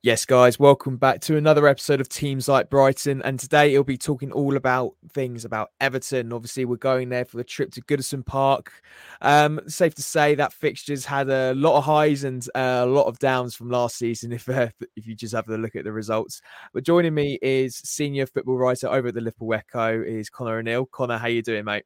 [0.00, 3.20] Yes, guys, welcome back to another episode of Teams Like Brighton.
[3.22, 6.32] And today it'll be talking all about things about Everton.
[6.32, 8.80] Obviously, we're going there for the trip to Goodison Park.
[9.22, 13.06] Um, safe to say that fixtures had a lot of highs and uh, a lot
[13.06, 15.92] of downs from last season, if uh, if you just have a look at the
[15.92, 16.42] results.
[16.72, 20.86] But joining me is senior football writer over at the Liverpool Echo, is Connor O'Neill.
[20.86, 21.82] Connor, how you doing, mate?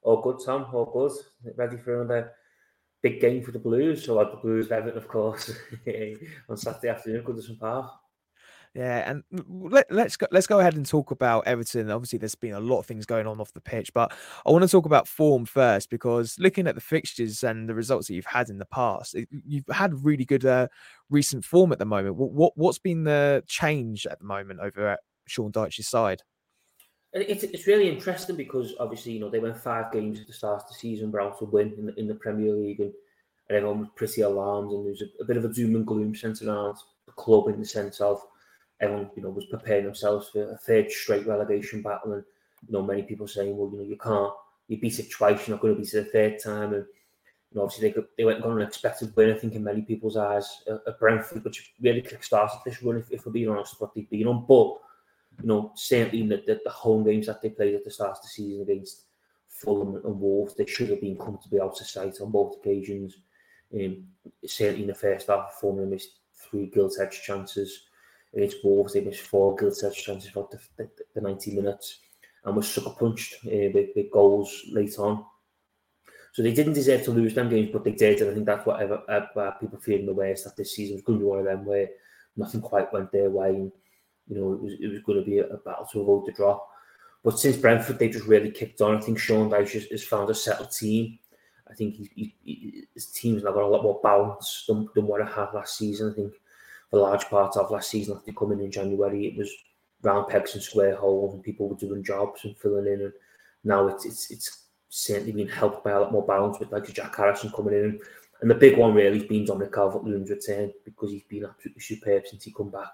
[0.00, 0.64] All good, Tom.
[0.72, 1.12] All good.
[1.58, 2.32] Ready for another
[3.04, 4.04] big game for the Blues.
[4.04, 5.52] So like the Blues, Everton, of course,
[6.48, 7.92] on Saturday afternoon, Goodison Park.
[8.74, 11.90] Yeah, and let, let's go, let's go ahead and talk about Everton.
[11.90, 14.12] Obviously, there's been a lot of things going on off the pitch, but
[14.44, 18.08] I want to talk about form first because looking at the fixtures and the results
[18.08, 20.66] that you've had in the past, you've had really good uh,
[21.08, 22.16] recent form at the moment.
[22.16, 26.22] What what's been the change at the moment over at Sean Dyche's side?
[27.12, 30.62] It's, it's really interesting because obviously you know they went five games at the start
[30.62, 32.92] of the season without a win in the, in the Premier League and,
[33.48, 35.86] and everyone was pretty alarmed and there was a, a bit of a doom and
[35.86, 38.20] gloom sense around the club in the sense of
[38.80, 42.24] everyone you know was preparing themselves for a third straight relegation battle and
[42.66, 44.32] you know many people saying well you know you can't
[44.68, 46.84] you beat it twice you're not going to beat it a third time and
[47.50, 49.82] you know, obviously they, they went and got an unexpected win I think in many
[49.82, 53.80] people's eyes uh, at Brentford which really kick-started this run if, if we're being honest
[53.80, 54.78] what they've been on but
[55.42, 58.22] you know, certainly the, the, the home games that they played at the start of
[58.22, 59.02] the season against
[59.48, 63.18] Fulham and Wolves, they should have been comfortably out of sight on both occasions.
[63.74, 64.04] Um,
[64.46, 67.86] certainly in the first half, Fulham missed three gilt edge chances.
[68.34, 72.00] Against Wolves, they missed four gilt edge chances for the, the, the 90 minutes
[72.44, 75.24] and were sucker punched uh, with, with goals late on.
[76.32, 78.66] So they didn't deserve to lose them games, but they did, and I think that's
[78.66, 81.44] what uh, people feeling the worst that this season was going to be one of
[81.44, 81.88] them where
[82.36, 83.50] nothing quite went their way.
[83.50, 83.72] And
[84.26, 86.68] you know, it was it was going to be a, battle to avoid the drop.
[87.22, 88.96] But since Brentford, they just really kicked on.
[88.96, 91.20] I think Sean Dyche has, has found a settled team.
[91.70, 91.96] I think
[92.94, 96.10] his team's now got a lot more balance than, than what it had last season.
[96.10, 96.34] I think
[96.92, 99.50] a large part of last season, after coming in January, it was
[100.02, 103.00] round pegs and square holes, and people were doing jobs and filling in.
[103.02, 103.12] And
[103.64, 107.16] now it's it's it's certainly been helped by a lot more balance with like Jack
[107.16, 108.00] Harrison coming in.
[108.40, 112.26] And the big one really has been Dominic Calvert-Lewin's return because he's been absolutely superb
[112.26, 112.88] since he come back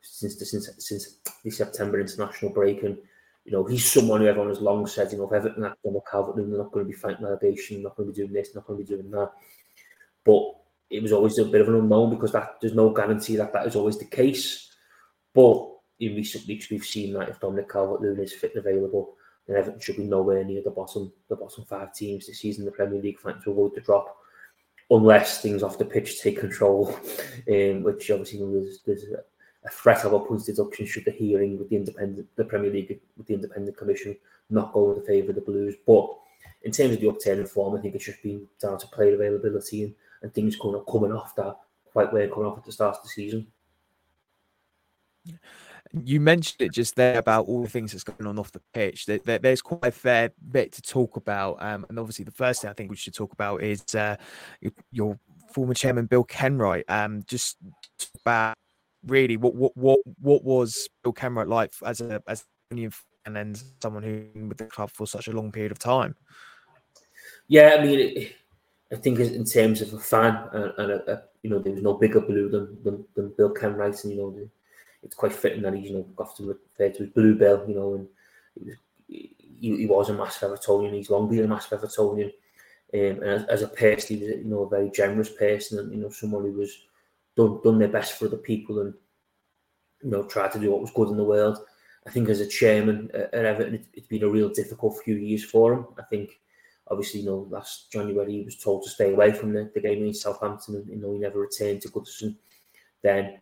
[0.00, 2.96] since the, since since the September international break, and
[3.48, 5.98] you know he's someone who everyone has long said, you know, if Everton act on
[6.10, 8.54] Calvert Lewin, they're not going to be fighting relegation, not going to be doing this,
[8.54, 9.32] not going to be doing that.
[10.22, 10.54] But
[10.90, 13.66] it was always a bit of an unknown because that there's no guarantee that that
[13.66, 14.70] is always the case.
[15.32, 15.66] But
[15.98, 19.14] in recent weeks, we've seen that if Dominic Calvert Lewin is fit and available,
[19.46, 22.70] then Everton should be nowhere near the bottom the bottom five teams this season the
[22.70, 24.14] Premier League, fighting to avoid the drop.
[24.90, 26.88] Unless things off the pitch take control,
[27.50, 29.04] um, which obviously there's, there's
[29.68, 33.00] a threat of a points deduction should the hearing with the independent, the Premier League
[33.16, 34.16] with the independent commission
[34.50, 35.74] not go in the favour of the Blues.
[35.86, 36.08] But
[36.62, 39.14] in terms of the upturn in form, I think it's just been down to player
[39.14, 41.56] availability and, and things of coming off that
[41.92, 43.46] quite where coming off at the start of the season.
[45.92, 49.06] You mentioned it just there about all the things that's going on off the pitch.
[49.06, 52.74] there's quite a fair bit to talk about, um, and obviously the first thing I
[52.74, 54.16] think we should talk about is uh,
[54.92, 55.18] your
[55.52, 56.84] former chairman Bill Kenwright.
[56.88, 57.56] Um, just
[58.20, 58.56] about
[59.06, 64.02] really what what what what was Bill Kenwright like as a as and then someone
[64.02, 66.14] who with the club for such a long period of time?
[67.46, 68.28] Yeah, I mean,
[68.92, 71.82] I think in terms of a fan and, and a, a, you know, there was
[71.82, 74.48] no bigger blue than than, than Bill Kenwright, and you know,
[75.02, 77.94] it's quite fitting that he's you know often referred to as Blue Bill, you know,
[77.94, 78.08] and
[78.66, 78.76] was,
[79.06, 79.34] he,
[79.76, 80.94] he, was a massive Evertonian.
[80.94, 82.32] He's long been a massive Evertonian.
[82.94, 85.92] Um, and as, as, a person, he was you know a very generous person, and
[85.92, 86.78] you know someone who was
[87.38, 88.92] done done their best for other people and
[90.02, 91.58] you know tried to do what was good in the world.
[92.06, 95.44] I think as a chairman at Everton, it, it's been a real difficult few years
[95.44, 95.86] for him.
[95.98, 96.40] I think
[96.90, 100.02] obviously, you know, last January he was told to stay away from the, the game
[100.02, 102.36] against Southampton, and you know he never returned to Goodison.
[103.02, 103.40] Then,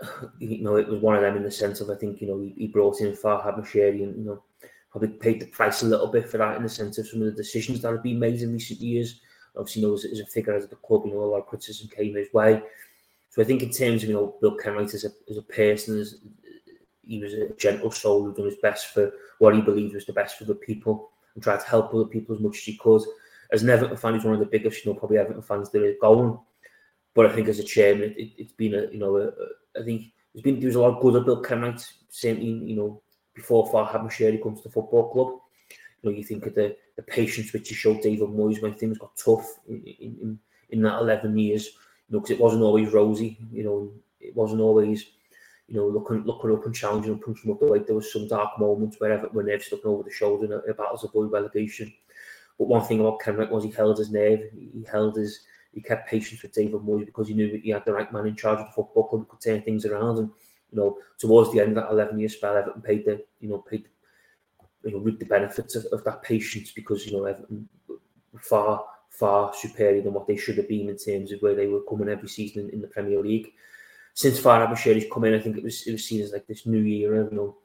[0.38, 2.40] you know, it was one of them in the sense of I think you know
[2.40, 4.42] he, he brought in Farhad Moshiri and you know
[4.90, 7.26] probably paid the price a little bit for that in the sense of some of
[7.26, 9.20] the decisions that have been made in recent years.
[9.56, 11.46] Obviously, you know, as, as a figure as the club, you know, a lot of
[11.46, 12.62] criticism came his way.
[13.30, 15.98] So I think in terms of you know Bill Kenwright as a as a person,
[15.98, 16.16] as,
[17.06, 20.12] he was a gentle soul who done his best for what he believed was the
[20.12, 23.02] best for the people and tried to help other people as much as he could.
[23.52, 25.84] As an Everton fan, he's one of the biggest, you know, probably Everton fans there
[25.84, 26.38] is going.
[27.14, 29.80] But I think as a chairman, it, has it, been a, you know, a, a,
[29.80, 31.84] I think there's been there's a lot of good about Kenwright.
[32.10, 33.02] Certainly, you know,
[33.34, 35.40] before Farhad Moshiri comes to the football club.
[36.02, 38.98] You know, you think of the, the patience which he showed David Moyes when things
[38.98, 40.38] got tough in, in,
[40.70, 41.70] in that 11 years
[42.10, 43.38] you know, because it wasn't always rosy.
[43.52, 45.06] You know, it wasn't always,
[45.68, 47.86] you know, looking looking up and challenging and punching up weight.
[47.86, 50.72] There was some dark moments where when they've stuck over the shoulder in, a, in
[50.72, 51.92] battles of avoid relegation.
[52.58, 55.40] But one thing about Kenwright was he held his nerve, he held his
[55.72, 58.34] he kept patience with David Moyes because he knew he had the right man in
[58.34, 60.18] charge of the football club, could turn things around.
[60.18, 60.30] And
[60.72, 63.58] you know, towards the end of that 11 year spell, Everton paid the you know
[63.58, 63.88] paid
[64.84, 67.68] you know reaped the benefits of, of that patience because you know Everton
[68.40, 71.82] far far superior than what they should have been in terms of where they were
[71.82, 73.52] coming every season in, in the Premier League.
[74.14, 76.66] Since Farhad Moshiri's come in, I think it was it was seen as like this
[76.66, 77.28] new era.
[77.30, 77.56] You know,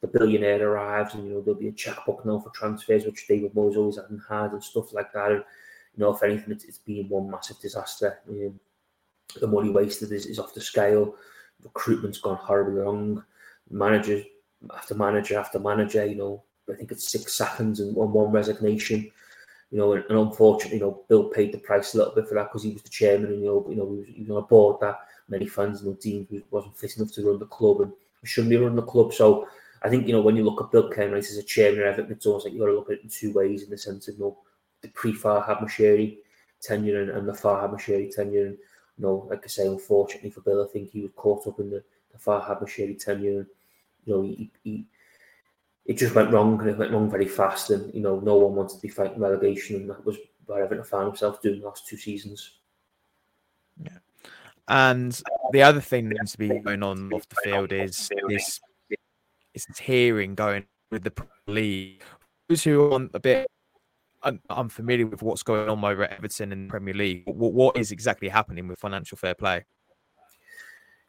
[0.00, 3.54] the billionaire arrives, and you know there'll be a checkbook now for transfers, which David
[3.54, 5.32] Moyes always hadn't had, and stuff like that.
[5.32, 5.44] And
[5.94, 8.20] you know, if anything, it's, it's been one massive disaster.
[8.28, 8.58] Um,
[9.40, 11.16] the money wasted is, is off the scale.
[11.62, 13.24] Recruitment's gone horribly wrong.
[13.70, 14.24] Managers
[14.74, 19.10] after manager after manager, you know, I think it's six seconds and one, one resignation.
[19.70, 22.34] You know, and, and, unfortunately, you know, Bill paid the price a little bit for
[22.34, 24.30] that because he was the chairman, and you know, you know, he was, he was
[24.30, 27.80] on a board that many fans and teams wasn't fit enough to run the club
[27.80, 27.92] and
[28.24, 29.14] shouldn't be running the club.
[29.14, 29.48] So
[29.82, 32.12] I think you know when you look at Bill Kenwright as a chairman of Everton,
[32.12, 34.08] it's almost like you got to look at it in two ways in the sense
[34.08, 34.38] of you know
[34.82, 36.18] the pre-Farhad Moshiri
[36.60, 38.46] tenure and, and the Farhad Moshiri tenure.
[38.46, 38.58] And
[38.98, 41.70] you know, like I say, unfortunately for Bill, I think he was caught up in
[41.70, 41.82] the,
[42.12, 43.38] the Farhad Moshiri tenure.
[43.38, 43.46] And,
[44.04, 44.84] you know, he, he
[45.90, 47.70] it just went wrong and it went wrong very fast.
[47.70, 50.16] And you know, no one wanted to be fighting relegation, and that was
[50.46, 52.58] where Everton found himself doing the last two seasons.
[53.82, 53.98] Yeah.
[54.68, 55.20] And
[55.50, 58.60] the other thing that needs to be going on off the field is this
[59.52, 61.12] is this hearing going with the
[61.48, 62.04] league.
[62.48, 63.48] Those who want a bit
[64.48, 67.90] unfamiliar with what's going on over at Everton in the Premier League, what, what is
[67.90, 69.64] exactly happening with financial fair play?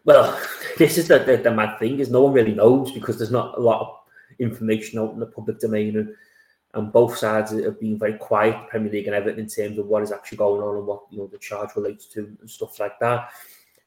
[0.06, 0.42] Well,
[0.80, 3.60] this is the, the, the mad thing is no one really knows because there's not
[3.60, 4.00] a lot of
[4.39, 6.16] information out in the public domain and,
[6.74, 10.04] and both sides have been very quiet, Premier League and Everton, in terms of what
[10.04, 12.98] is actually going on and what you know the charge relates to and stuff like
[13.00, 13.31] that.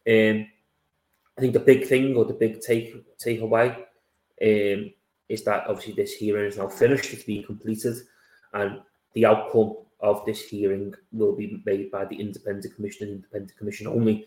[0.06, 0.46] Um,
[1.36, 3.74] I think the big thing or the big take takeaway
[4.42, 4.92] um,
[5.28, 7.96] is that obviously this hearing is now finished, it's been completed,
[8.52, 8.80] and
[9.14, 13.86] the outcome of this hearing will be made by the independent commission and independent commission
[13.86, 14.26] only.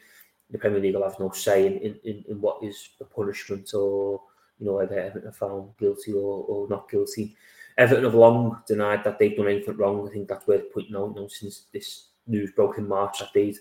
[0.50, 4.22] The Premier League will have no say in, in, in what is the punishment or
[4.59, 7.36] you know whether Everton are found guilty or, or not guilty.
[7.77, 10.07] Everton have long denied that they've done anything wrong.
[10.07, 11.13] I think that's worth pointing out.
[11.15, 13.59] You know, since this news broke in March that they've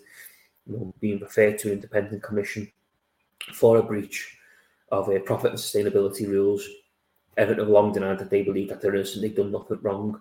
[0.66, 2.70] you know, been referred to an independent commission
[3.52, 4.37] for a breach
[4.90, 6.66] of uh, profit and sustainability rules.
[7.37, 10.20] Everton have long denied that they believe that they're innocent, they've done nothing wrong.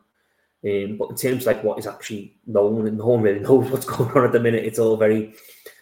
[0.65, 3.85] Um, but in terms like what is actually known, and no one really knows what's
[3.85, 4.65] going on at the minute.
[4.65, 5.33] It's all very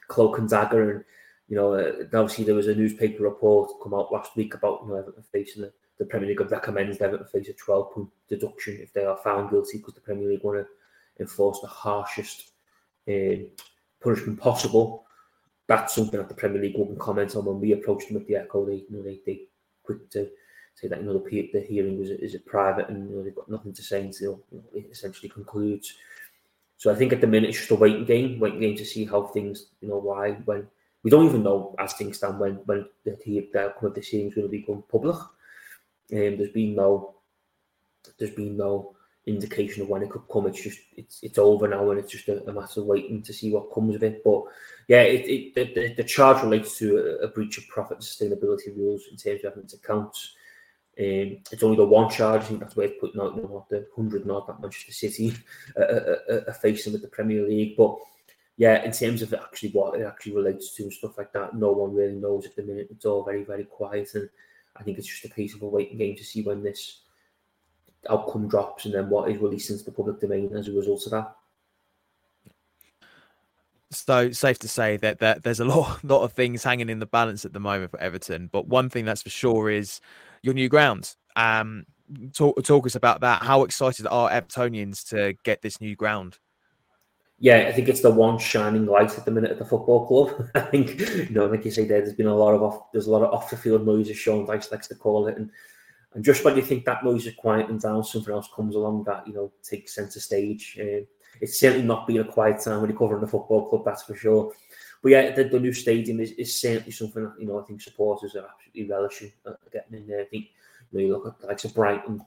[0.08, 1.06] cloak and dagger, and
[1.54, 4.90] you know, uh, obviously there was a newspaper report come out last week about you
[4.90, 8.92] know Everton facing the, the Premier League recommends Everton face a 12 point deduction if
[8.92, 12.54] they are found guilty because the Premier League want to enforce the harshest
[13.08, 13.46] um,
[14.02, 15.06] punishment possible.
[15.68, 18.38] That's something that the Premier League wouldn't comment on when we approached them at the
[18.38, 18.66] Echo.
[18.66, 19.42] They, you know, they, they
[19.84, 20.28] quick to
[20.74, 23.36] say that you know the, the hearing was is is private and you know, they've
[23.36, 25.94] got nothing to say until you know, it essentially concludes.
[26.78, 29.06] So I think at the minute it's just a waiting game, waiting game to see
[29.06, 30.66] how things, you know, why when
[31.04, 34.28] we don't even know as things stand when when the, the outcome of the hearing
[34.28, 35.16] is going to become public.
[35.16, 37.16] Um, there's been no
[38.18, 38.96] there's been no
[39.26, 40.48] indication of when it could come.
[40.48, 43.34] It's just it's it's over now, and it's just a, a matter of waiting to
[43.34, 44.24] see what comes of it.
[44.24, 44.44] But
[44.88, 49.04] yeah, it, it the, the, charge relates to a, a, breach of profit sustainability rules
[49.10, 50.36] in terms of having accounts.
[51.00, 52.44] Um, it's only the one charge.
[52.44, 53.36] I think that's worth putting out.
[53.36, 55.34] You know the hundred not that Manchester City
[55.78, 57.98] are, facing with the Premier League, but
[58.58, 61.72] yeah, in terms of actually what it actually relates to and stuff like that, no
[61.72, 62.88] one really knows at the minute.
[62.92, 64.30] It's all very very quiet, and
[64.76, 67.02] I think it's just a case of a waiting game to see when this
[68.10, 71.12] outcome drops and then what is released into the public domain as a result of
[71.12, 71.36] that.
[73.92, 77.06] So safe to say that, that there's a lot, lot of things hanging in the
[77.06, 78.50] balance at the moment for Everton.
[78.52, 80.02] But one thing that's for sure is
[80.42, 81.16] your new ground.
[81.36, 81.86] Um,
[82.34, 83.44] talk, talk us about that.
[83.44, 86.40] How excited are Evertonians to get this new ground?
[87.44, 90.50] Yeah, I think it's the one shining light at the minute at the football club.
[90.56, 93.08] I think, you know, like you say, there, there's been a lot of off, there's
[93.08, 95.52] a lot of off the field noise, as Sean Dyche likes to call it, and
[96.14, 99.28] and just when you think that noise is quieting down, something else comes along that
[99.28, 100.80] you know takes centre stage.
[100.80, 101.04] Uh,
[101.42, 104.16] it's certainly not been a quiet time when you're covering the football club, that's for
[104.16, 104.54] sure.
[105.02, 107.82] But yeah, the, the new stadium is, is certainly something that you know I think
[107.82, 109.34] supporters are absolutely relishing
[109.74, 110.22] getting in there.
[110.22, 110.46] I think
[110.94, 112.22] you, know, you look at like Brighton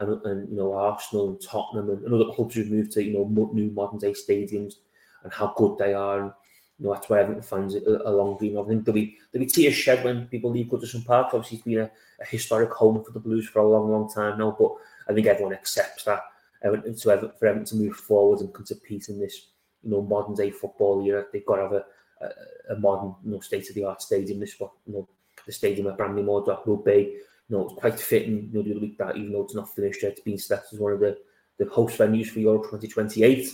[0.00, 3.12] and, and you know Arsenal and Tottenham and, and other clubs who've moved to you
[3.12, 4.74] know new modern day stadiums
[5.24, 6.20] and how good they are.
[6.20, 6.32] And,
[6.78, 8.40] you know, that's where Everton fans are, are long of.
[8.40, 11.28] I think there'll be there'll be tears shed when people leave Goodison Park.
[11.32, 11.90] Obviously, it's been a,
[12.20, 14.56] a, historic home for the Blues for a long, long time now.
[14.58, 14.72] But
[15.08, 16.22] I think everyone accepts that.
[16.62, 19.50] Everton, to for Everton to move forward and compete in this,
[19.84, 21.84] you know, modern day football era, they've got to have a,
[22.20, 24.40] a, a modern, you know, state of the art stadium.
[24.40, 25.08] This you know,
[25.46, 27.16] the stadium at Bramley-Moore Dock will be.
[27.48, 28.50] You know, it's quite fitting.
[28.52, 30.80] You know, the week that even though it's not finished yet, it's been selected as
[30.80, 31.18] one of the
[31.58, 33.48] the host venues for Euro 2028,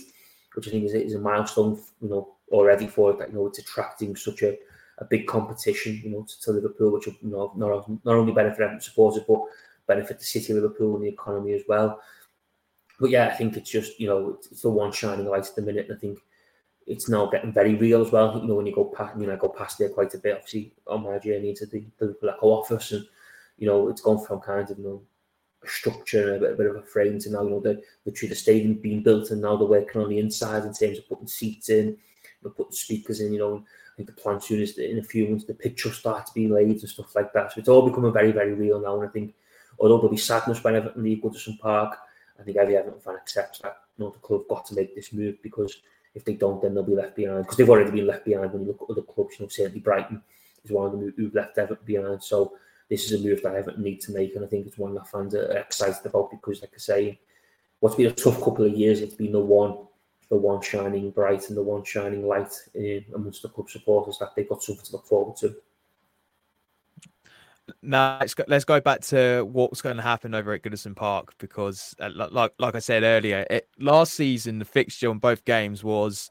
[0.53, 1.81] which I think is, is a milestone.
[2.01, 4.57] You know, already for it that you know it's attracting such a,
[4.99, 8.31] a big competition, you know, to, to Liverpool, which will you know, not, not only
[8.31, 9.41] benefit Everton supporters but
[9.87, 12.01] benefit the city of Liverpool and the economy as well.
[12.99, 15.61] But yeah, I think it's just you know it's, the one shining light at the
[15.61, 15.87] minute.
[15.89, 16.19] And I think
[16.87, 18.39] it's now getting very real as well.
[18.39, 20.35] You know, when you go past, you know, I go past there quite a bit,
[20.35, 23.05] obviously, on my journey into the, the Liverpool Echo office, and
[23.57, 25.01] you know, it's gone from kind of you know
[25.63, 28.29] a structure, a bit, a bit of a frame to now, you know, the literally
[28.29, 31.27] the stadium being built, and now they're working on the inside in terms of putting
[31.27, 31.97] seats in, you
[32.43, 33.33] know, putting speakers in.
[33.33, 35.85] You know, I think the plan soon is that in a few months the pitch
[35.85, 37.53] will start to be laid and stuff like that.
[37.53, 38.99] So it's all becoming very, very real now.
[38.99, 39.33] And I think
[39.79, 41.97] although there'll be sadness when Everton leave Goodison Park,
[42.39, 45.13] I think every Everton fan accepts that you know the club got to make this
[45.13, 45.77] move because
[46.13, 48.61] if they don't, then they'll be left behind because they've already been left behind when
[48.63, 49.35] you look at other clubs.
[49.39, 50.21] You know, certainly Brighton
[50.63, 52.23] is one of them who've left Everton behind.
[52.23, 52.53] So
[52.89, 55.09] this is a move that Everton need to make, and I think it's one that
[55.09, 57.19] fans are excited about because, like I say,
[57.79, 59.77] what's been a tough couple of years, it's been the one,
[60.29, 64.35] the one shining bright and the one shining light in, amongst the club supporters that
[64.35, 65.55] they've got something to look forward to.
[67.81, 71.33] Now let's go, let's go back to what's going to happen over at Goodison Park
[71.39, 75.83] because, uh, like like I said earlier, it, last season the fixture on both games
[75.83, 76.29] was,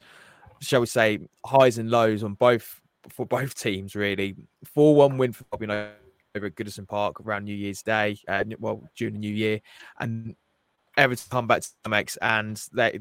[0.61, 3.95] shall we say, highs and lows on both for both teams.
[3.95, 5.89] Really, four one win for you know
[6.35, 9.61] over at Goodison Park around New Year's Day, uh, well during the New Year,
[9.99, 10.35] and
[10.97, 12.99] Everton come back to the Amex and they.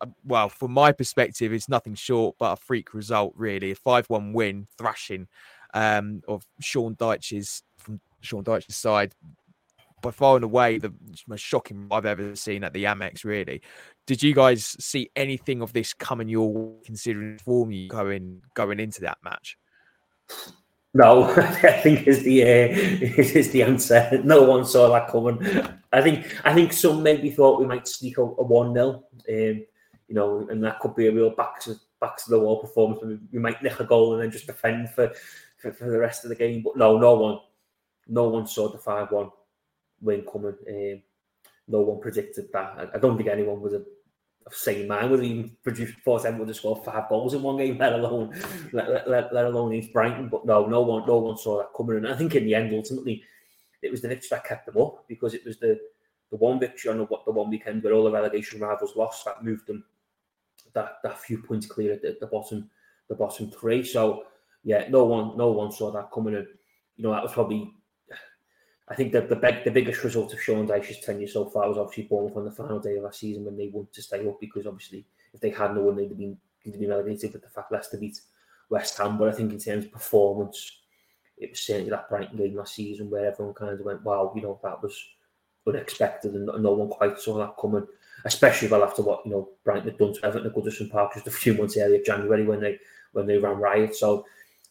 [0.00, 3.72] Uh, well, from my perspective, it's nothing short but a freak result, really.
[3.72, 5.26] A 5 1 win, thrashing
[5.74, 9.14] um, of Sean Dyche's from Sean Dyche's side
[10.00, 10.92] by far and away the
[11.26, 13.24] most shocking I've ever seen at the Amex.
[13.24, 13.62] Really,
[14.06, 19.00] did you guys see anything of this coming your considering form you going going into
[19.02, 19.58] that match?
[20.94, 24.20] No, I think is the uh, is the answer.
[24.24, 25.38] No one saw that coming.
[25.92, 29.64] I think I think some maybe thought we might sneak a one 0 um,
[30.08, 33.00] you know, and that could be a real back to back to the wall performance.
[33.32, 35.12] We might nick a goal and then just defend for,
[35.58, 36.62] for, for the rest of the game.
[36.62, 37.38] But no, no one
[38.08, 39.30] no one saw the 5 1
[40.00, 40.56] win coming.
[40.68, 41.02] Um,
[41.68, 42.74] no one predicted that.
[42.78, 43.82] I, I, don't think anyone was a,
[44.66, 47.92] a man would even produce thought everyone have scored five goals in one game, let
[47.92, 48.34] alone
[48.72, 50.28] let, let, let alone against Brighton.
[50.28, 51.96] But no, no one no one saw that coming.
[51.98, 53.22] And I think in the end, ultimately,
[53.82, 55.78] it was the victory that kept them up because it was the
[56.30, 59.44] the one victory on the, the one weekend where all the relegation rivals lost that
[59.44, 59.84] moved them
[60.74, 62.70] that that few points clear at the, the bottom
[63.08, 63.82] the bottom three.
[63.82, 64.24] So
[64.64, 66.34] yeah, no one no one saw that coming.
[66.34, 66.46] And
[66.96, 67.72] you know that was probably
[68.90, 71.76] I think that the big, the biggest result of Sean Dyche's tenure so far was
[71.76, 74.40] obviously Bournemouth on the final day of last season when they wanted to stay up
[74.40, 75.04] because obviously
[75.34, 77.98] if they hadn't won they'd have been, they'd have been relegated with the fact Leicester
[77.98, 78.20] beat
[78.70, 79.18] West Ham.
[79.18, 80.80] But I think in terms of performance,
[81.36, 84.42] it was certainly that Brighton game last season where everyone kind of went, wow, you
[84.42, 84.98] know, that was
[85.66, 87.86] unexpected and no one quite saw that coming.
[88.24, 91.28] Especially well after what you know Brighton had done to Everton at Goodison Park just
[91.28, 92.78] a few months earlier, January when they
[93.12, 93.94] when they ran riot.
[93.94, 94.26] So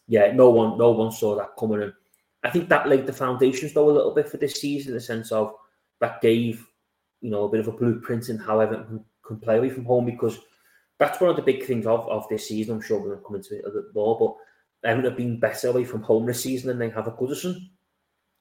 [0.06, 1.82] yeah, no one no one saw that coming.
[1.82, 1.92] And
[2.44, 5.00] I think that laid the foundations though a little bit for this season in the
[5.00, 5.54] sense of
[6.00, 6.66] that gave
[7.20, 10.06] you know a bit of a blueprint in how Everton can play away from home
[10.06, 10.38] because
[10.98, 12.76] that's one of the big things of, of this season.
[12.76, 15.40] I'm sure we're going to come into it a bit more, but Everton have been
[15.40, 17.68] better away from home this season than they have at Goodison.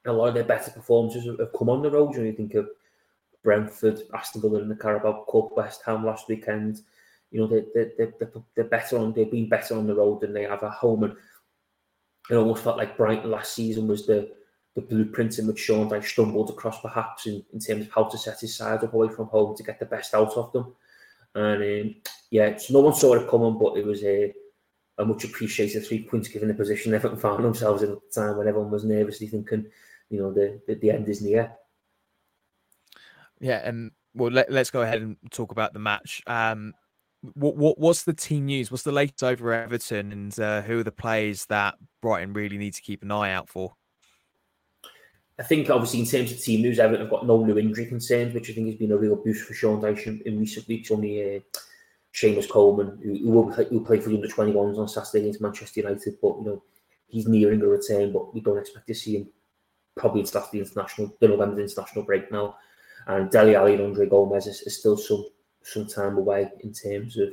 [0.05, 2.13] A lot of their better performances have come on the road.
[2.13, 2.69] You, know, you think of
[3.43, 6.81] Brentford, Aston Villa in the Carabao Cup, West Ham last weekend.
[7.31, 8.11] You know, they, they, they,
[8.55, 11.03] they're, better on, they've been better on the road than they have at home.
[11.03, 11.15] And
[12.29, 14.31] it almost felt like Brighton last season was the
[14.77, 18.17] the blueprint in which Sean Dyche stumbled across perhaps in, in terms of how to
[18.17, 20.75] set his side up away from home to get the best out of them.
[21.33, 21.95] And um,
[22.29, 24.31] yeah, so no one saw it coming, but it was a,
[24.99, 28.37] a much appreciated three points given the position Everton found themselves in at the time
[28.37, 29.65] when everyone was nervously thinking,
[30.11, 31.51] you know, the, the, the end is near.
[33.39, 36.21] Yeah, and well, let, us go ahead and talk about the match.
[36.27, 36.75] Um,
[37.35, 38.71] what, what what's the team news?
[38.71, 42.73] What's the latest over Everton, and uh, who are the players that Brighton really need
[42.73, 43.73] to keep an eye out for?
[45.39, 48.33] I think obviously in terms of team news, Everton have got no new injury concerns,
[48.33, 50.89] which I think has been a real boost for Sean Dyche in recent weeks.
[50.89, 51.39] Only uh,
[52.13, 55.81] Seamus Coleman, who, who, will play, who for the under 21s on Saturday against Manchester
[55.81, 56.63] United, but you know
[57.07, 59.29] he's nearing a return, but we don't expect to see him
[59.95, 62.55] probably until after the international, the November international break now.
[63.07, 65.25] And Dele Ali and Andre Gomes is, is still some
[65.67, 67.29] some time away in terms of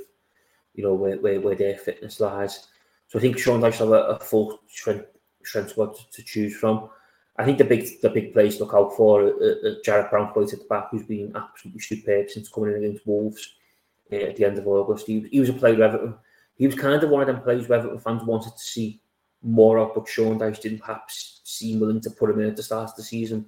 [0.74, 2.66] you know where, where, where their fitness lies.
[3.08, 5.06] So I think Sean Dyche have a, a full strength
[5.44, 6.88] strength squad to, to, choose from.
[7.36, 10.52] I think the big the big place to look out for uh, uh, Jarrad Branthwaite
[10.52, 13.54] at the back, who's been absolutely superb since coming in against Wolves
[14.12, 15.06] uh, at the end of August.
[15.06, 16.14] He, he was a player Everton.
[16.56, 19.00] He was kind of one of them players where Everton fans wanted to see
[19.42, 22.62] more of, but Sean Dyche didn't perhaps seem willing to put him in at the
[22.62, 23.46] start of the season.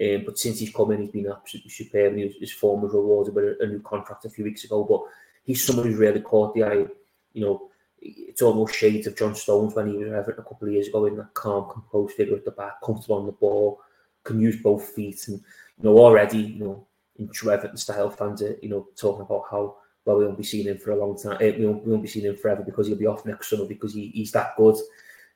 [0.00, 2.16] Um, but since he's come in, he's been absolutely superb.
[2.16, 4.84] His, his form was rewarded with a, a, new contract a few weeks ago.
[4.84, 5.02] But
[5.44, 6.86] he's someone who's really caught the eye.
[7.34, 7.70] You know,
[8.00, 11.06] it's almost shades of John Stones when he was Everton a couple of years ago
[11.06, 13.80] in that calm, composed figure at the back, comfortable on the ball,
[14.24, 15.40] can use both feet, and
[15.78, 19.44] you know already you know in true Everton style fans are you know talking about
[19.50, 21.36] how well we won't be seeing him for a long time.
[21.40, 23.66] Eh, we won't, we won't be seeing him forever because he'll be off next summer
[23.66, 24.74] because he, he's that good.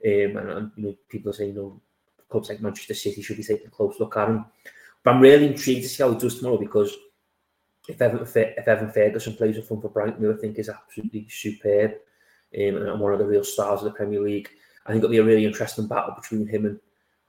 [0.04, 1.80] Um, and, and you know people are saying you know
[2.28, 4.44] clubs like Manchester City should be taking a close look at him.
[5.02, 6.94] But I'm really intrigued to see how he does tomorrow because
[7.88, 11.92] if Evan, if Evan Ferguson plays with him for Brighton, I think is absolutely superb
[11.92, 14.48] um, and one of the real stars of the Premier League.
[14.84, 16.80] I think it'll be a really interesting battle between him and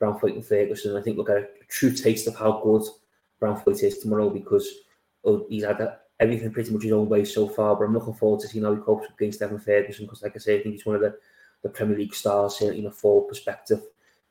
[0.02, 0.96] Branthwaite and Ferguson.
[0.96, 2.84] I think we'll get a, a true taste of how good
[3.42, 4.68] Branthwaite is tomorrow because
[5.26, 7.76] oh, he's had a, everything pretty much his own way so far.
[7.76, 10.40] But I'm looking forward to seeing how he copes against Evan Ferguson because, like I
[10.40, 11.16] say, I think he's one of the,
[11.64, 13.82] the Premier League stars in a full perspective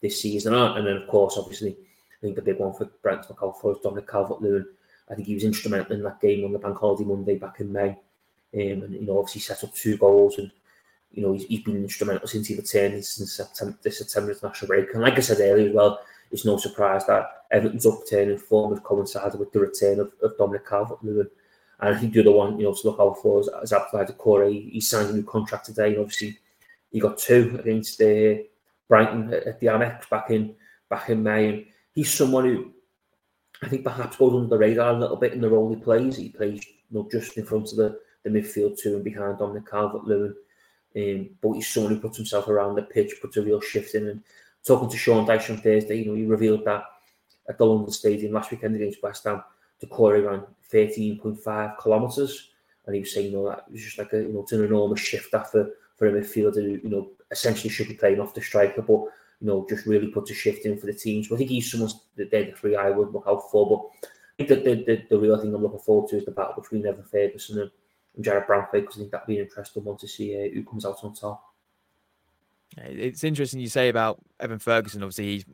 [0.00, 0.54] this season.
[0.54, 4.08] And then, of course, obviously, I think the big one for Brent McAlpha is Dominic
[4.08, 4.66] Calvert-Lewin.
[5.10, 7.72] I think he was instrumental in that game on the Bank Holiday Monday back in
[7.72, 7.90] May.
[8.54, 10.50] Um, and, you know, obviously set up two goals and
[11.12, 14.92] you know, he's, he's been instrumental since he returned since September, this September international break.
[14.92, 16.00] And like I said earlier as well,
[16.30, 20.68] it's no surprise that Everton's upturning form has coincided with the return of, of Dominic
[20.68, 21.30] Calvert-Lewin.
[21.80, 24.10] And I think the other one, you know, to look out for is, is Abdoulaye
[24.10, 24.52] Doucouré.
[24.52, 26.38] He, he signed a new contract today, and obviously
[26.90, 28.42] he got two against uh,
[28.88, 30.54] Brighton at the Amex back in
[30.88, 31.48] back in May.
[31.48, 32.72] And he's someone who
[33.62, 36.16] I think perhaps goes under the radar a little bit in the role he plays.
[36.16, 39.68] He plays you know, just in front of the, the midfield two and behind Dominic
[39.70, 40.34] Calvert-Lewin.
[40.96, 44.08] Um, but he's someone who puts himself around the pitch, puts a real shift in.
[44.08, 44.22] And
[44.64, 46.84] talking to Sean Dyche on Thursday, you know, he revealed that
[47.48, 49.42] at the London Stadium last weekend against West Ham,
[49.82, 52.50] Doucouré ran 13.5 kilometres.
[52.86, 54.64] And he was saying, you know, that was just like a, you know, it's an
[54.64, 58.40] enormous shift that for, for a midfielder you know, essentially should be playing off the
[58.40, 59.00] striker, but,
[59.40, 61.24] you know, just really puts a shift in for the team.
[61.24, 63.68] So I think he's someone that they're the three I would look out for.
[63.68, 66.30] But I think that the, the, the real thing I'm looking forward to is the
[66.30, 67.70] battle between Evan Ferguson and
[68.16, 70.64] and Jarrad Branthwaite because I think that'd be an interesting one to see uh, who
[70.64, 71.42] comes out on top.
[72.78, 75.02] It's interesting you say about Evan Ferguson.
[75.02, 75.44] Obviously, he's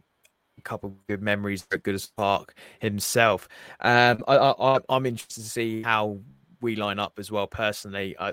[0.59, 3.49] a couple of good memories at Goodison Park himself.
[3.81, 6.19] Um, I, I, I'm interested to see how
[6.61, 7.47] we line up as well.
[7.47, 8.33] Personally, I,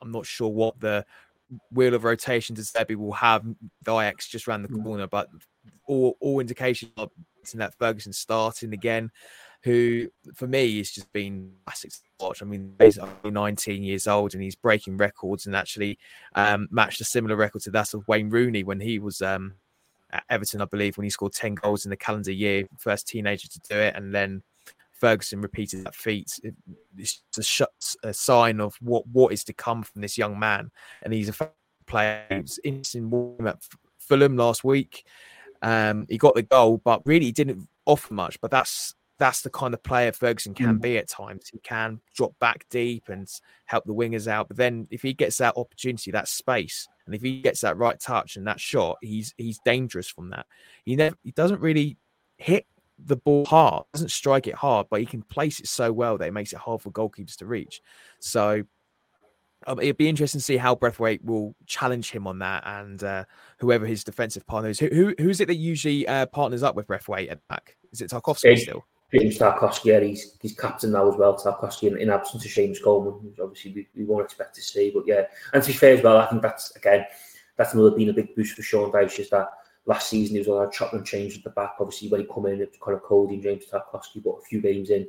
[0.00, 1.04] I'm not sure what the
[1.72, 3.44] wheel of rotation De Zerbi will have.
[3.84, 5.28] The Ajax just around the corner, but
[5.86, 7.08] all, all indications are
[7.54, 9.10] that Ferguson starting again
[9.62, 12.42] who for me has just been classic to watch.
[12.42, 15.98] I mean, he's only 19 years old and he's breaking records and actually
[16.34, 19.54] um, matched a similar record to that of Wayne Rooney when he was um,
[20.12, 23.48] at Everton, I believe, when he scored 10 goals in the calendar year, first teenager
[23.48, 24.42] to do it, and then
[25.00, 26.38] Ferguson repeated that feat.
[26.96, 27.22] It's
[27.60, 27.66] a,
[28.08, 30.70] a sign of what what is to come from this young man,
[31.02, 31.50] and he's a
[31.86, 32.24] player.
[32.30, 33.58] It was interesting at
[33.98, 35.06] Fulham last week.
[35.62, 38.40] Um, he got the goal, but really he didn't offer much.
[38.40, 40.80] But that's that's the kind of player Ferguson can mm.
[40.80, 41.48] be at times.
[41.52, 43.28] He can drop back deep and
[43.66, 44.48] help the wingers out.
[44.48, 47.98] But then if he gets that opportunity, that space, and if he gets that right
[47.98, 50.46] touch and that shot, he's he's dangerous from that.
[50.84, 51.96] He never he doesn't really
[52.36, 52.66] hit
[53.06, 56.28] the ball hard, doesn't strike it hard, but he can place it so well that
[56.28, 57.80] it makes it hard for goalkeepers to reach.
[58.18, 58.64] So
[59.66, 63.24] um, it'd be interesting to see how Branthwaite will challenge him on that, and uh,
[63.58, 64.78] whoever his defensive partner is.
[64.78, 67.76] Who, who who's it that usually uh, partners up with Branthwaite at back?
[67.92, 68.84] Is it Tarkowski still?
[69.12, 71.36] James Tarkowski, yeah, he's, he's captain now as well.
[71.36, 74.92] Tarkowski, in, in absence of Seamus Coleman, which obviously we, we won't expect to see.
[74.94, 77.04] But yeah, and to be fair as well, I think that's again
[77.56, 79.50] that's another been a big boost for Sean Dyche is that
[79.86, 81.74] last season he was a lot of chop and change at the back.
[81.80, 84.42] Obviously, when he come in, it was kind of Coady and James Tarkowski, but a
[84.42, 85.06] few games in,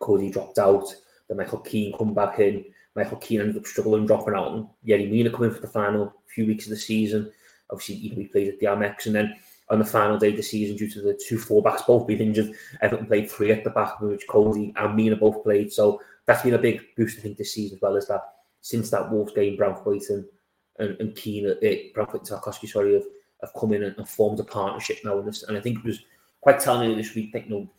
[0.00, 0.86] Coady dropped out.
[1.28, 2.64] Then Michael Keane come back in.
[2.96, 6.14] Michael Keane ended up struggling, dropping out, and Yerry Mina come in for the final
[6.26, 7.32] few weeks of the season.
[7.70, 9.34] Obviously, he played at the Amex, and then
[9.70, 12.52] on the final day of the season due to the two fullbacks both being injured.
[12.82, 15.72] Everton played three at the back, which Coady and Mina both played.
[15.72, 18.22] So that's been a big boost, I think, this season as well as that
[18.60, 20.24] since that Wolves game, Branthwaite and,
[20.78, 23.04] and, and Keane, uh, it, Branthwaite and Tarkowski, sorry, have,
[23.44, 25.18] have come in and, and formed a partnership now.
[25.18, 26.00] In this, and I think it was
[26.40, 27.70] quite telling this week that, you know,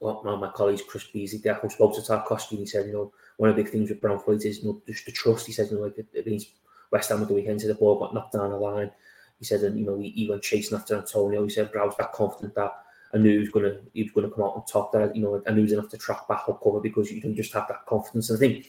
[0.00, 2.92] one of my colleagues, Chris Beesley, the actual spoke to Tarkowski and he said, you
[2.92, 5.46] know, one of the big things with Branthwaite is, you know, just the trust.
[5.46, 6.46] He says, you know, like, means
[6.90, 8.90] West Ham at the weekend, so the ball got knocked down the line
[9.38, 11.44] he said, and you know, he, he went chasing after Antonio.
[11.44, 12.72] He said, but I was that confident that
[13.14, 14.92] I knew he was gonna he was gonna come out on top.
[14.92, 17.20] That you know, I knew he was enough to track back up cover because you
[17.20, 18.30] don't just have that confidence.
[18.30, 18.66] And I think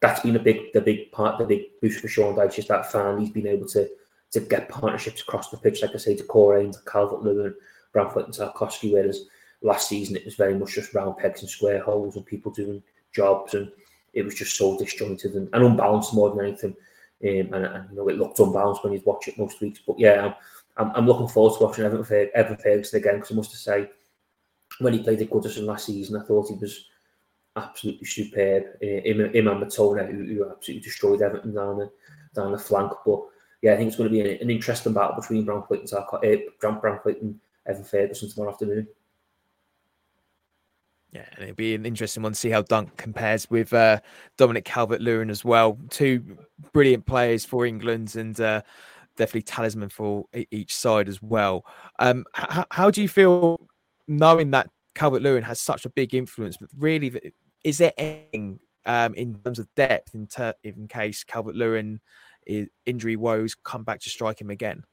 [0.00, 2.92] that's been a big the big part, the big boost for Sean Dyche is that
[2.92, 3.88] finally he's been able to
[4.32, 7.54] to get partnerships across the pitch, like I say, to Corey and to Calvert Lewin,
[7.94, 9.26] Branthwaite and Tarkowski, whereas
[9.62, 12.82] last season it was very much just round pegs and square holes and people doing
[13.12, 13.70] jobs and
[14.12, 16.74] it was just so disjointed and, and unbalanced more than anything.
[17.24, 19.80] Um, and, and, you know it looked unbalanced when you watch it most weeks.
[19.86, 20.34] But yeah, I'm,
[20.76, 23.90] I'm, I'm looking forward to watching Evan, Fer- Evan Ferguson again because I must say,
[24.80, 26.86] when he played at Goodison last season, I thought he was
[27.56, 28.64] absolutely superb.
[28.82, 31.90] Uh, him, him and Mitoma, who, who absolutely destroyed Everton down the
[32.34, 32.92] down the flank.
[33.04, 33.20] But
[33.62, 36.80] yeah, I think it's going to be an, interesting battle between Branthwaite and Tarkov, uh,
[36.80, 38.88] Branthwaite and Evan Ferguson tomorrow afternoon.
[41.12, 44.00] Yeah, and it'll be an interesting one to see how Dunk compares with uh,
[44.36, 45.78] Dominic Calvert Lewin as well.
[45.90, 46.38] Two
[46.72, 48.62] brilliant players for England and uh,
[49.16, 51.64] definitely talisman for each side as well.
[51.98, 53.68] Um, h- how do you feel
[54.08, 56.56] knowing that Calvert Lewin has such a big influence?
[56.56, 61.54] But really, is there anything um, in terms of depth in, ter- in case Calvert
[61.54, 62.00] Lewin
[62.86, 64.84] injury woes come back to strike him again?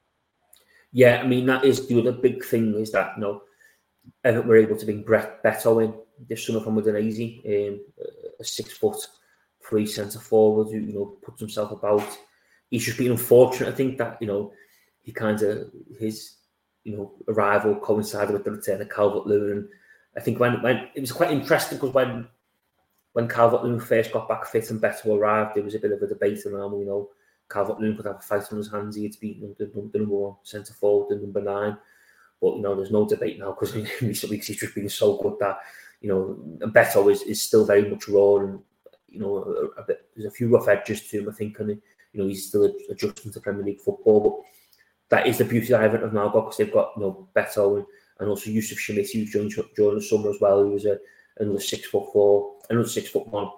[0.91, 3.41] Yeah, I mean that is the other big thing is that you know
[4.23, 5.93] Everton were able to bring Brett Beto in
[6.27, 7.79] this summer from Udinese, um,
[8.39, 8.97] a six foot
[9.67, 12.07] three centre forward who you know puts himself about.
[12.69, 13.69] He's just been unfortunate.
[13.69, 14.51] I think that you know
[15.01, 16.35] he kind of his
[16.83, 19.69] you know arrival coincided with the return of Calvert Lewin.
[20.17, 22.27] I think when when it was quite interesting because when
[23.13, 26.01] when Calvert Lewin first got back fit and Beto arrived, there was a bit of
[26.01, 27.09] a debate around you know
[27.49, 28.95] Calvert Lewin could have a fight on his hands.
[28.95, 31.77] He had to beat the, the, the number one centre forward, the number nine.
[32.41, 35.17] But you know, there's no debate now because in recent weeks he's just been so
[35.17, 35.59] good that
[36.01, 38.59] you know Beto is, is still very much raw and
[39.09, 40.07] you know a, a bit.
[40.15, 43.31] There's a few rough edges to him, I think, and you know he's still adjusting
[43.33, 44.45] to Premier League football.
[45.09, 47.27] But that is the beauty of Everton have now got because they've got you know
[47.35, 47.85] Beto and,
[48.19, 50.63] and also Youssef Chermiti who joined during the summer as well.
[50.63, 50.99] He was a
[51.39, 53.49] another six foot four, another six foot one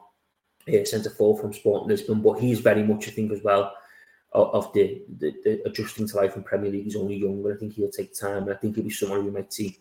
[0.67, 2.21] uh, centre forward from Sporting Lisbon.
[2.21, 3.73] But he's very much, I think, as well
[4.33, 6.85] of the, the, the, adjusting to life in Premier League.
[6.85, 8.43] He's only young, but I think he'll take time.
[8.43, 9.77] And I think he'll be someone we might see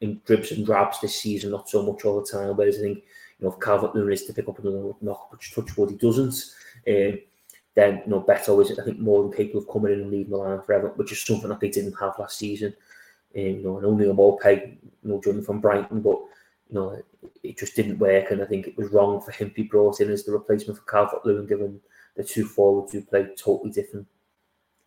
[0.00, 2.56] in dribs and drabs this season, not so much all the time.
[2.56, 5.54] Whereas I think, you know, if Calvert Lewin is to pick up another knock, which
[5.54, 6.34] touch wood he doesn't,
[6.86, 7.18] um,
[7.74, 8.78] then, you know, Beto is, it.
[8.78, 11.22] I think, more than capable of coming in and leading the line forever, which is
[11.22, 12.74] something that they didn't have last season.
[13.36, 16.18] Um, you know, and Neal Maupay, you know, joining from Brighton, but,
[16.68, 17.06] you know, it,
[17.42, 18.30] it just didn't work.
[18.30, 20.78] And I think it was wrong for him to be brought in as the replacement
[20.78, 21.80] for Calvert Lewin, given
[22.16, 24.06] the two forwards who played totally different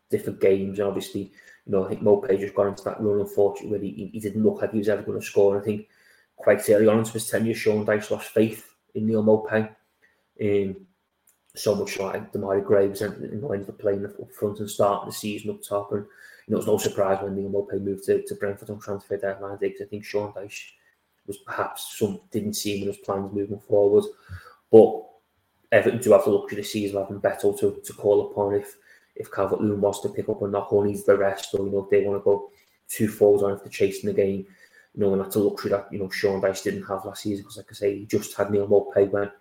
[0.09, 0.79] different games.
[0.79, 1.31] And obviously,
[1.65, 4.43] you know, I think Maupay just got into that run, unfortunately, where he, he didn't
[4.43, 5.55] look like he was ever going to score.
[5.55, 5.87] And I think
[6.35, 9.73] quite early on into his tenure, Sean Dyche lost faith in Neal Maupay.
[10.41, 10.75] Um,
[11.55, 15.09] so much like Demarai Graves and you know, ended up playing up front and starting
[15.09, 15.91] the season up top.
[15.91, 16.05] And
[16.47, 19.57] you know, it's no surprise when Neal Maupay moved to, to Brentford on transfer deadline
[19.57, 20.71] day because I think Sean Dyche
[21.31, 24.05] was perhaps some didn't see him in his plans moving forward.
[24.71, 25.03] But
[25.71, 28.77] Everton do have the luxury this season of having Beto to, to call upon if
[29.15, 31.71] if Calvert Lewin wants to pick up a knock or needs the rest, or you
[31.71, 32.49] know if they want to go
[32.87, 34.45] two forwards on after chasing the game,
[34.95, 37.43] you know, and that's a luxury that you know Sean Dyche didn't have last season
[37.43, 39.31] because, like I say, he just had Neal Maupay when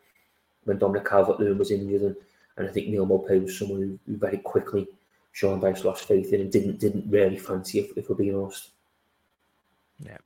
[0.65, 2.17] when Dominic Calvert Lewin was injured, and,
[2.57, 4.87] and I think Neal Maupay was someone who, who very quickly
[5.33, 8.71] Sean Dyche lost faith in and didn't didn't really fancy if, if we're being honest.
[10.03, 10.17] Yeah,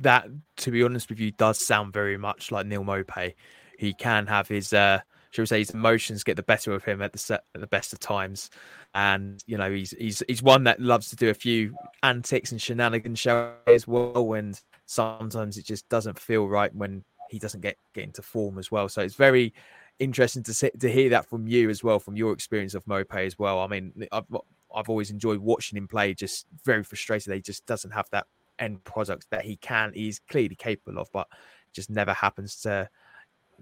[0.00, 3.34] that to be honest with you does sound very much like Neal Maupay
[3.78, 7.02] he can have his uh shall we say his emotions get the better of him
[7.02, 8.48] at the set, at the best of times.
[8.94, 12.60] And you know he's he's he's one that loves to do a few antics and
[12.60, 14.32] shenanigans show as well.
[14.32, 18.70] And sometimes it just doesn't feel right when he doesn't get get into form as
[18.70, 18.88] well.
[18.88, 19.52] So it's very
[19.98, 23.26] interesting to see, to hear that from you as well from your experience of Maupay
[23.26, 23.60] as well.
[23.60, 24.24] I mean i've
[24.74, 28.26] i've always enjoyed watching him play just very frustrated he just doesn't have that
[28.58, 31.28] end product that he can he's clearly capable of but
[31.72, 32.88] just never happens to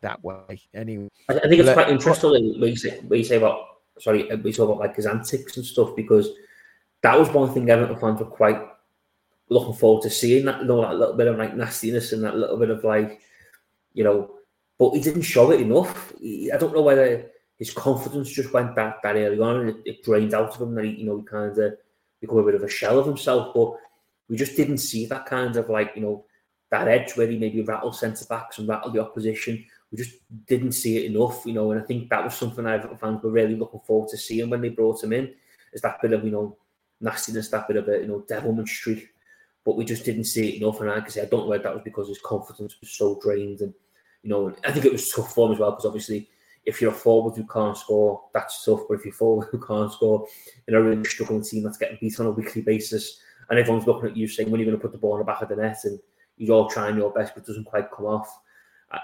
[0.00, 0.60] that way.
[0.74, 3.66] Anyway, I, think it's quite interesting when you say when you say about
[3.98, 6.30] sorry, uh, we talk about like his antics and stuff because
[7.02, 8.60] that was one thing Everton fans were quite
[9.48, 12.36] looking forward to seeing that you know that little bit of like nastiness and that
[12.36, 13.20] little bit of like
[13.92, 14.34] you know,
[14.78, 16.12] but he didn't show it enough.
[16.20, 19.76] He, I don't know whether his confidence just went back that early on and it,
[19.84, 21.74] it drained out of him that he you know he kind of
[22.20, 23.74] become a bit of a shell of himself, but
[24.28, 26.24] we just didn't see that kind of like you know
[26.70, 30.72] that edge where he maybe rattled centre backs and rattled the opposition we just didn't
[30.72, 31.70] see it enough, you know.
[31.70, 34.60] And I think that was something I fans were really looking forward to seeing when
[34.60, 35.32] they brought him in.
[35.72, 36.56] Is that bit of you know
[37.00, 39.10] nastiness, that bit of a you know devilman streak,
[39.64, 40.80] but we just didn't see it enough.
[40.80, 43.20] And like I say, I don't know whether that was because his confidence was so
[43.22, 43.72] drained, and
[44.24, 46.28] you know, I think it was tough for him as well because obviously.
[46.66, 48.80] If you're a forward who can't score, that's tough.
[48.88, 50.26] But if you're forward who can't score
[50.66, 54.10] in a really struggling team that's getting beat on a weekly basis, and everyone's looking
[54.10, 55.48] at you saying when are you're going to put the ball in the back of
[55.48, 55.98] the net, and
[56.36, 58.40] you're all trying your best, but it doesn't quite come off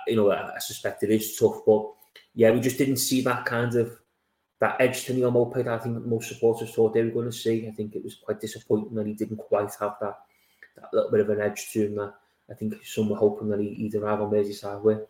[0.06, 1.90] you know, I, I, suspect it is tough, but
[2.34, 3.98] yeah, we just didn't see that kind of
[4.60, 7.66] that edge to Maupay that I think most supporters thought they were going to see.
[7.66, 10.18] I think it was quite disappointing that he didn't quite have that
[10.76, 12.14] that little bit of an edge to him that
[12.50, 15.00] I think some were hoping that he, would arrive on Merseyside with.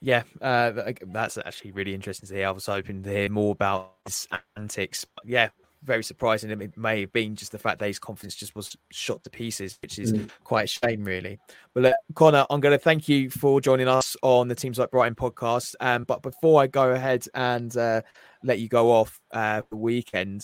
[0.00, 2.48] Yeah, uh, that's actually really interesting to hear.
[2.48, 5.04] I was hoping to hear more about his antics.
[5.04, 5.48] But yeah,
[5.86, 6.50] very surprising.
[6.50, 9.78] It may have been just the fact that his confidence just was shot to pieces,
[9.80, 10.28] which is mm.
[10.44, 11.38] quite a shame, really.
[11.72, 15.14] But Connor, I'm going to thank you for joining us on the Teams Like Brighton
[15.14, 15.74] podcast.
[15.80, 18.02] Um, but before I go ahead and uh,
[18.42, 20.42] let you go off uh, the weekend,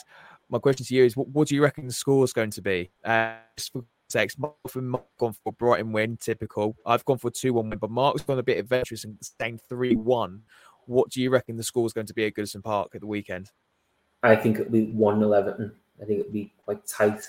[0.49, 2.63] my question to you is: What, what do you reckon the score is going to
[2.63, 2.91] be?
[3.05, 3.35] Uh,
[3.73, 6.77] for sex, Mark and Mark gone for Brighton win, typical.
[6.87, 9.97] I've gone for two one win, but Mark's gone a bit adventurous and staying three
[9.97, 10.43] one.
[10.87, 13.07] What do you reckon the score is going to be at Goodison Park at the
[13.07, 13.51] weekend?
[14.23, 15.73] I think it'll be 1 Everton.
[16.01, 17.27] I think it'll be quite tight,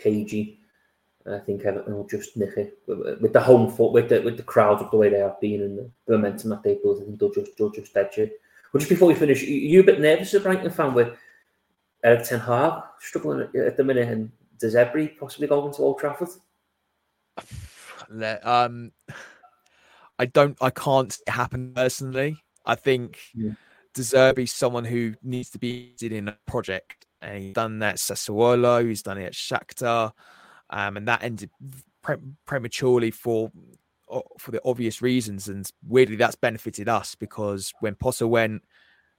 [0.00, 0.60] cagey.
[1.26, 4.42] I think Everton will just nick it with the home foot, with the with the
[4.42, 7.02] crowd of the way they have been and the, the momentum that they've built.
[7.02, 8.40] I think they'll just they'll just edge it.
[8.72, 11.16] But just before we finish, you a bit nervous as a Brighton fan with
[12.02, 16.28] Erik Ten Hag struggling at the minute and does Zerbi possibly go to Old Trafford?
[18.42, 18.92] Um,
[20.18, 22.38] I don't, I can't happen personally.
[22.64, 23.18] I think.
[23.34, 23.52] Yeah
[23.94, 27.06] De Zerbi someone who needs to be in a project.
[27.20, 30.12] And he's done that at Sassuolo, he's done it at Shakhtar,
[30.70, 31.50] um, and that ended
[32.02, 33.50] pre- prematurely for
[34.38, 35.48] for the obvious reasons.
[35.48, 38.62] And weirdly, that's benefited us because when Potter went,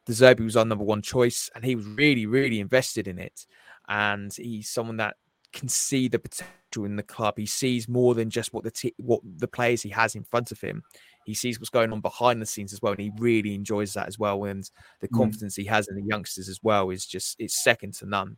[0.05, 3.45] De Zerbi was our number one choice, and he was really, really invested in it.
[3.87, 5.17] And he's someone that
[5.51, 7.35] can see the potential in the club.
[7.37, 10.51] He sees more than just what the t- what the players he has in front
[10.51, 10.83] of him
[11.25, 14.07] he sees what's going on behind the scenes as well, and he really enjoys that
[14.07, 14.43] as well.
[14.45, 15.17] And the mm.
[15.17, 18.37] confidence he has in the youngsters as well is just it's second to none.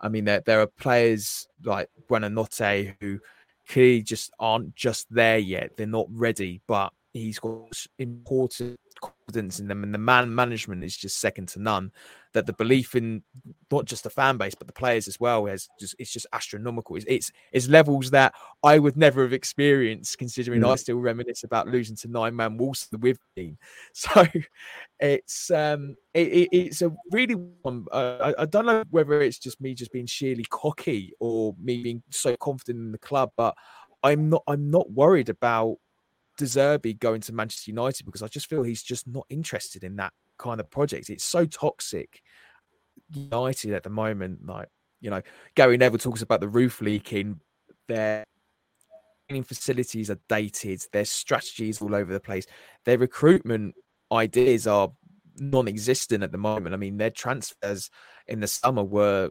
[0.00, 3.18] I mean, there there are players like Buonanotte who
[3.68, 5.76] clearly just aren't just there yet.
[5.76, 10.96] They're not ready, but he's got important confidence in them, and the man management is
[10.96, 11.92] just second to none.
[12.34, 13.22] That the belief in
[13.70, 16.96] not just the fan base but the players as well is just it's just astronomical.
[16.96, 20.70] It's it's, it's levels that I would never have experienced, considering mm.
[20.70, 23.58] I still reminisce about losing to nine man Wolves the with team.
[23.94, 24.26] So
[25.00, 29.38] it's um it, it, it's a really um, uh, I, I don't know whether it's
[29.38, 33.54] just me just being sheerly cocky or me being so confident in the club, but
[34.02, 35.78] I'm not I'm not worried about
[36.36, 39.96] De Zerbi going to Manchester United because I just feel he's just not interested in
[39.96, 41.10] that kind of project.
[41.10, 42.22] It's so toxic.
[43.10, 44.68] United at the moment, like
[45.00, 45.22] you know,
[45.54, 47.40] Gary Neville talks about the roof leaking.
[47.86, 48.24] Their
[49.28, 50.82] training facilities are dated.
[50.92, 52.46] Their strategies all over the place.
[52.84, 53.74] Their recruitment
[54.12, 54.90] ideas are
[55.36, 56.74] non-existent at the moment.
[56.74, 57.90] I mean, their transfers
[58.26, 59.30] in the summer were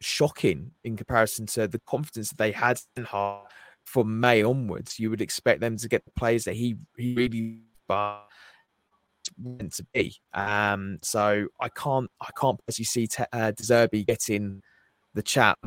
[0.00, 3.46] shocking in comparison to the confidence that they had in Hart
[3.84, 7.60] from May onwards, you would expect them to get the players that he he really
[7.88, 8.26] but
[9.38, 10.14] meant to be.
[10.34, 14.62] Um, so I can't I can't personally see te- uh, De Zerbi getting
[15.14, 15.58] the chat.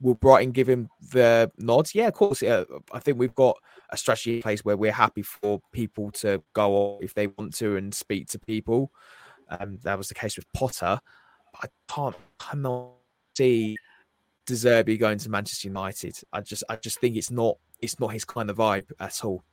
[0.00, 1.94] Will Brighton give him the nods?
[1.94, 2.40] Yeah, of course.
[2.40, 3.56] Yeah, I think we've got
[3.90, 7.76] a strategy in place where we're happy for people to go if they want to
[7.76, 8.92] and speak to people.
[9.48, 11.00] Um, that was the case with Potter.
[11.60, 12.92] I can't cannot
[13.36, 13.76] see
[14.46, 16.18] De Zerbi going to Manchester United.
[16.32, 19.44] I just I just think it's not it's not his kind of vibe at all.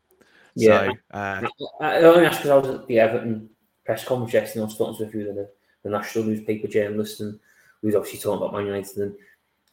[0.56, 1.48] Yeah, so, uh,
[1.82, 3.50] I, I only asked because I was at the Everton
[3.86, 4.62] press conference yesterday.
[4.62, 5.50] I was talking to a few of the,
[5.84, 7.40] the national newspaper journalists, and
[7.82, 8.98] we was obviously talking about Man United.
[8.98, 9.16] And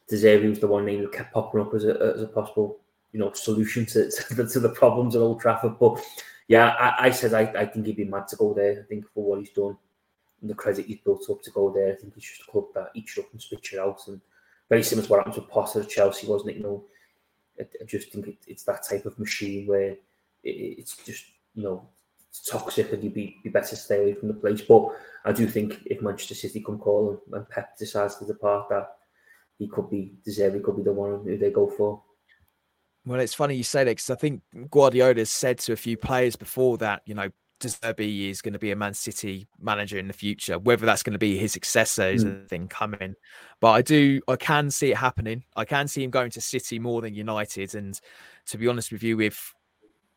[0.09, 2.79] De Zerbi was the one name that kept popping up as a, as a possible,
[3.13, 5.79] you know, solution to, to, the, to the problems at Old Trafford.
[5.79, 6.03] But
[6.47, 8.81] yeah, I, I said I, I think he'd be mad to go there.
[8.81, 9.77] I think for what he's done
[10.41, 12.65] and the credit he's built up to go there, I think he's just a club
[12.75, 14.19] that eats up and spits it out and
[14.69, 16.57] very similar to what happened with Potter at Chelsea, wasn't it?
[16.57, 16.83] You know,
[17.59, 19.95] I, I just think it, it's that type of machine where
[20.43, 21.89] it, it's just you know
[22.29, 24.61] it's toxic and you'd be, be better stay away from the place.
[24.61, 24.87] But
[25.23, 28.87] I do think if Manchester City come calling and Pep decides to depart, that
[29.59, 32.01] he could be De Zerbi could be the one who they go for.
[33.05, 36.35] Well, it's funny you say that because I think Guardiola said to a few players
[36.35, 37.29] before that, you know,
[37.59, 40.57] De Zerbi is going to be a Man City manager in the future.
[40.57, 42.45] Whether that's going to be his successor is mm.
[42.45, 43.15] a thing coming.
[43.61, 45.43] But I do, I can see it happening.
[45.55, 47.75] I can see him going to City more than United.
[47.75, 47.99] And
[48.47, 49.53] to be honest with you, if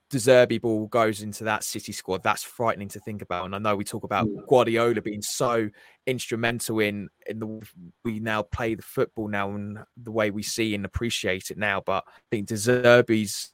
[0.09, 3.45] De Zerbi ball goes into that City squad, that's frightening to think about.
[3.45, 4.29] And I know we talk about.
[4.49, 5.69] Guardiola being so
[6.07, 7.69] instrumental in in the
[8.05, 11.83] we now play the football now and the way we see and appreciate it now.
[11.85, 13.53] But I think De Zerbi's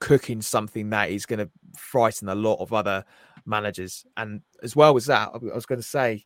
[0.00, 3.04] cooking something that is going to frighten a lot of other
[3.46, 4.04] managers.
[4.16, 6.24] And as well as that, I was going to say,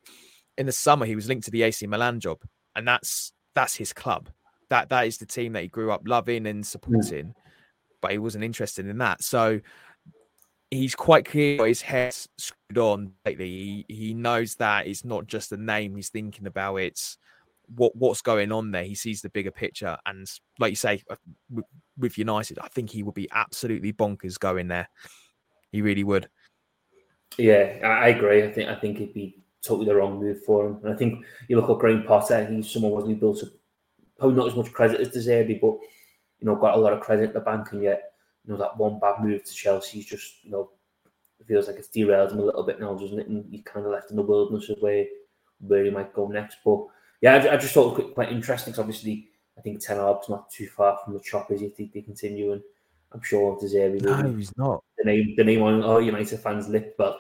[0.57, 2.39] in the summer he was linked to the AC Milan job,
[2.75, 4.31] and that's that's his club.
[4.71, 7.35] That that is the team that he grew up loving and supporting, mm.
[8.05, 9.25] But he wasn't interested in that.
[9.25, 9.63] So
[10.71, 13.49] he's quite clear his head's screwed on lately.
[13.49, 16.77] He he knows that it's not just a name he's thinking about.
[16.77, 17.17] It's
[17.75, 18.85] what what's going on there.
[18.85, 21.17] He sees the bigger picture, and like you say, uh,
[21.97, 24.91] with United, I think he would be absolutely bonkers going there.
[25.73, 26.29] He really would.
[27.39, 28.43] Yeah, I agree.
[28.43, 30.81] I think I think he'd be totally the wrong move for him.
[30.85, 33.49] And I think you look at Graham Potter, he's someone wasn't built up
[34.19, 35.79] probably not as much credit as De Zerbi, but
[36.45, 38.13] you know, got a lot of credit at the bank and yet,
[38.45, 40.71] you know, that one bad move to Chelsea's just, you know,
[41.47, 43.29] feels like it's derailed him a little bit now, doesn't it?
[43.29, 45.07] And he's kind of left in the wilderness of where
[45.61, 46.59] where he might go next.
[46.63, 46.85] But
[47.23, 50.29] yeah, I, I just thought it was quite interesting because obviously I think Ten Hag's
[50.29, 52.63] not too far from the choppers if they, they continue and
[53.13, 54.23] I'm sure De Zerbi will.
[54.23, 54.85] No, he's not.
[54.99, 57.19] The name, the name on all United fans' lip, but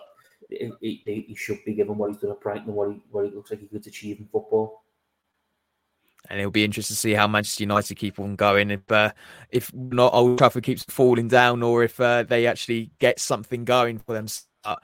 [0.51, 3.25] he, he, he, should be given what he's done at Brighton and what he what
[3.25, 4.84] he looks like he could achieve in football.
[6.31, 8.71] And it'll be interesting to see how Manchester United keep on going.
[8.71, 9.13] If uh,
[9.51, 13.99] if not Old Trafford keeps falling down, or if uh, they actually get something going
[13.99, 14.27] for them,
[14.65, 14.77] uh,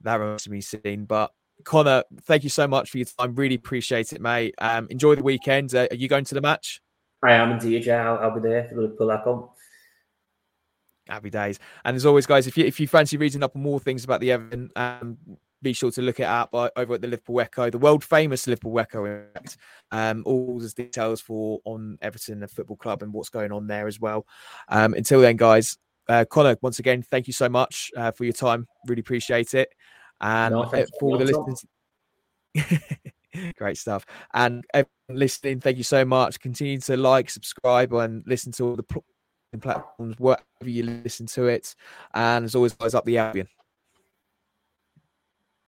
[0.00, 1.04] that remains to be seen.
[1.04, 1.32] But
[1.64, 3.34] Connor, thank you so much for your time.
[3.34, 4.54] Really appreciate it, mate.
[4.58, 5.74] Um, enjoy the weekend.
[5.74, 6.80] Uh, are you going to the match?
[7.22, 7.86] I am indeed.
[7.86, 9.08] Yeah, I'll, I'll be there for Liverpool.
[9.08, 9.48] That on.
[11.08, 11.58] happy days.
[11.84, 14.20] And as always, guys, if you if you fancy reading up on more things about
[14.20, 15.18] the Everton, um,
[15.62, 18.78] be sure to look it up over at the Liverpool Echo, the world famous Liverpool
[18.80, 19.26] Echo.
[19.90, 23.86] Um, all the details for on Everton, the football club, and what's going on there
[23.86, 24.26] as well.
[24.68, 25.76] Um, until then, guys,
[26.08, 28.66] uh, Connor, once again, thank you so much uh, for your time.
[28.86, 29.68] Really appreciate it.
[30.20, 30.64] And no,
[30.98, 31.64] for the listeners.
[33.56, 34.04] Great stuff.
[34.34, 34.64] And
[35.08, 36.40] listening, thank you so much.
[36.40, 39.02] Continue to like, subscribe, and listen to all the
[39.60, 41.74] platforms, wherever you listen to it.
[42.12, 43.46] And as always, guys, up the Albion.